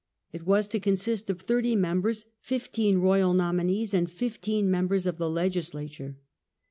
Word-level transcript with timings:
It 0.31 0.47
was 0.47 0.67
to 0.69 0.79
con 0.79 0.95
sist 0.95 1.29
of 1.29 1.39
thirty 1.39 1.75
members, 1.75 2.25
fifteen 2.39 2.97
royal 2.97 3.35
nominees, 3.35 3.93
and 3.93 4.09
fifteen 4.11 4.71
members 4.71 5.05
of 5.05 5.19
the 5.19 5.29
Legislature. 5.29 6.17